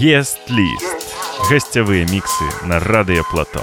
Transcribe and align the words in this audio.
Есть 0.00 0.40
лист. 0.48 0.96
Гостевые 1.50 2.06
миксы 2.10 2.44
на 2.64 2.80
Радио 2.80 3.22
Плато. 3.30 3.62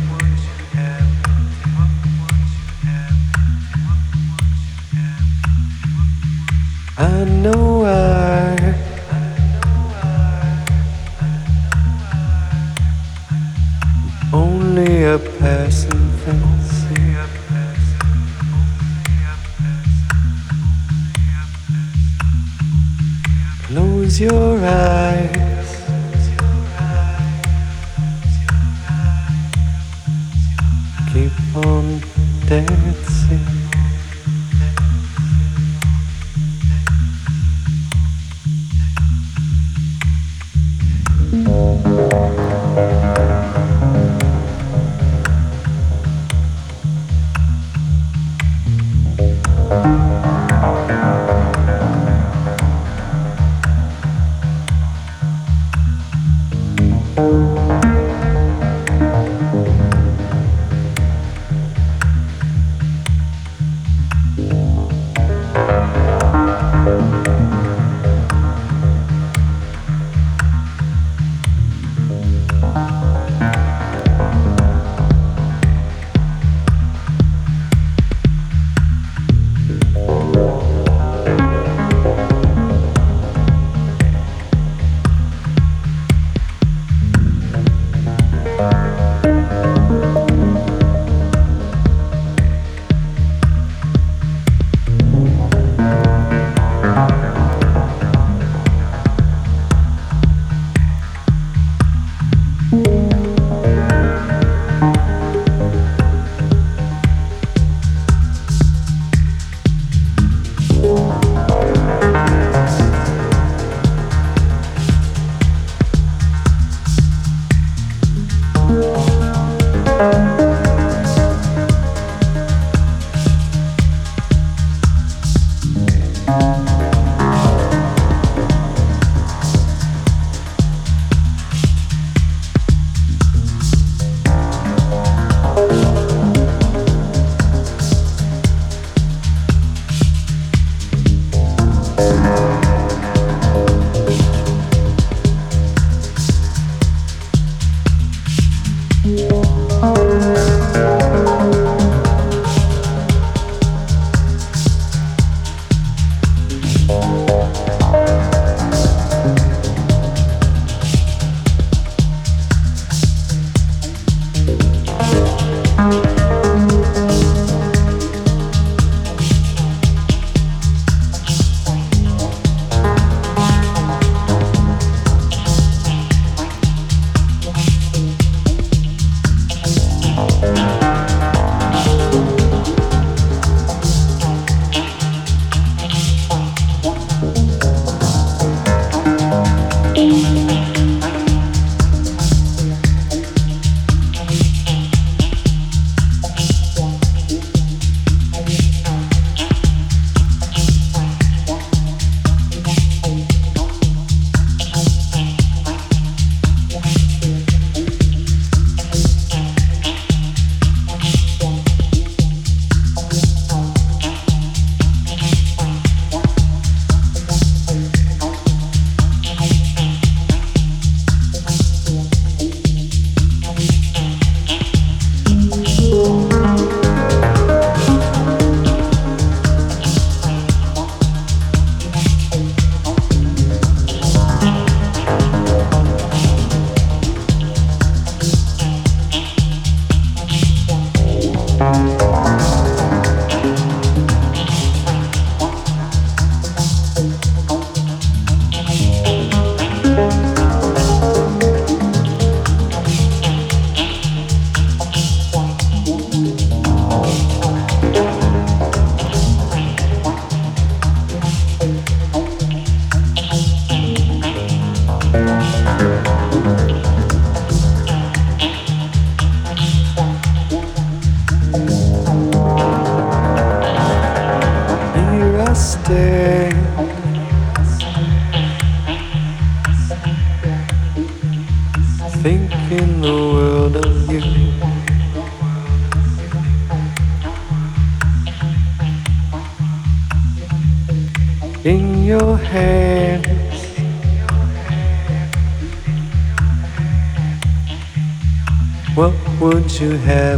You 299.81 299.97
have. 300.05 300.30